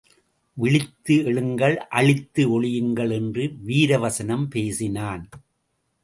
விழித்து 0.57 1.15
எழுங்கள் 1.15 1.75
அழித்து 1.89 2.43
ஒழியுங்கள் 2.49 3.11
என்று 3.13 3.43
வீரவசனம் 3.67 4.47
பேசினான். 4.49 5.29